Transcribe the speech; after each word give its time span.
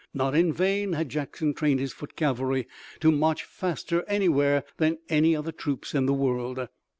Not 0.15 0.33
in 0.35 0.51
vain 0.51 0.93
had 0.93 1.09
Jackson 1.09 1.53
trained 1.53 1.79
his 1.79 1.93
foot 1.93 2.15
cavalry 2.15 2.67
to 3.01 3.11
march 3.11 3.43
faster 3.43 4.03
anywhere 4.07 4.63
than 4.77 4.97
any 5.09 5.35
other 5.35 5.51
troops 5.51 5.93
in 5.93 6.07
the 6.07 6.11
world. 6.15 6.67